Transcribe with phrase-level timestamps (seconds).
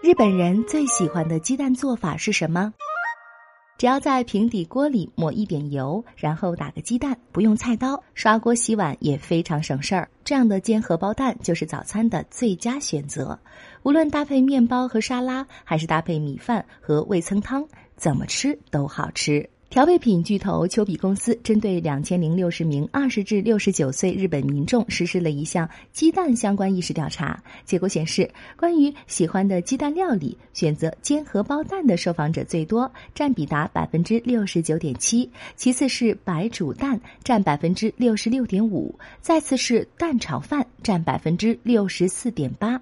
[0.00, 2.72] 日本人最喜欢的鸡蛋做法是什么？
[3.76, 10.08] 只要在平底锅里抹一点油，然后打个鸡蛋，不用菜刀，刷锅洗碗也非常省事儿。
[10.22, 13.36] 这样的煎荷包蛋就是早餐的最佳选择。
[13.82, 19.50] 无论搭配面包和沙拉，还是搭配米饭和味噌汤，怎么吃都好吃。
[19.70, 42.80] 调味品巨头丘比公司针对两千零六十名二十至六十九岁日本民众实施了一项鸡蛋相关意识调查，结果显示，关于喜欢的鸡蛋料理，选择煎荷包蛋的受访者最多，占比达百分之六十九点七，其次是白煮蛋，占百分之六十六点五，再次是蛋炒饭，占百分之六十四点八。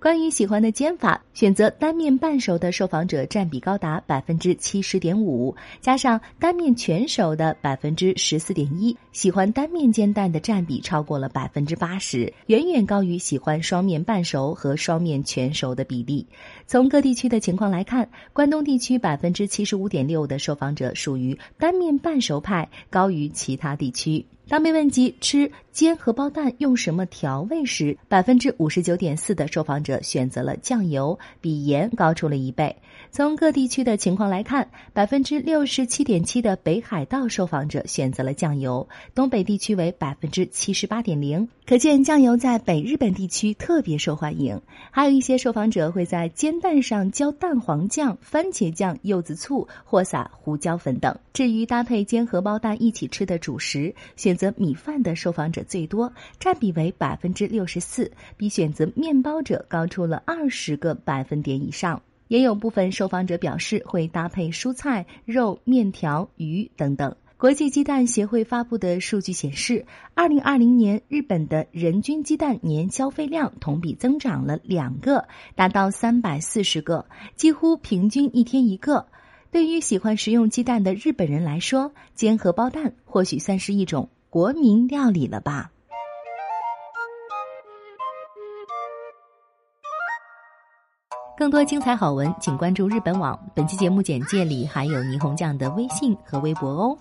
[0.00, 16.26] 关于喜欢的煎法，选择单面半熟的受访者占比高达百分之七十点五，加上单面全熟的百分之十四点一，喜欢单面煎蛋的占比超过了百分之八十，远远高于喜欢双面半熟和双面全熟的比例。
[16.66, 24.26] 从各地区的情况来看，关东地区百分之七十五点六的受访者属于单面半熟派，高于其他地区。
[24.46, 32.76] 当被问及吃煎荷包蛋用什么调味时，百分之五十九点四的受访者选择了酱油，比盐高出了一倍。
[33.10, 41.48] 从各地区的情况来看，百分之六十七点七的北海道受访者选择了酱油，东北地区为百分之七十八点零。
[41.66, 44.60] 可见酱油在北日本地区特别受欢迎。
[44.90, 51.16] 还有一些受访者会在煎蛋上浇蛋黄酱、番茄酱、柚子醋或撒胡椒粉等。
[51.32, 54.33] 至于搭配煎荷包蛋一起吃的主食，选。
[54.34, 62.02] 选择米饭的受访者最多，占比为百分之六十四，比选择面包者高出了二十个百分点以上。
[62.26, 67.14] 也有部分受访者表示会搭配蔬菜、肉、面条、鱼等等。
[67.36, 79.06] 国际鸡蛋协会发布的数据显示，二零二零年日本的人均鸡蛋年消费量同比增长了两个，达到三百四十个，几乎平均一天一个。
[79.52, 84.08] 对于喜欢食用鸡蛋的日本人来说，煎荷包蛋或许算是一种。
[84.34, 85.70] 国民料理了吧？
[91.36, 93.38] 更多精彩好文，请关注日本网。
[93.54, 96.98] 本期节目简介里还有霓虹酱的微信和微博哦。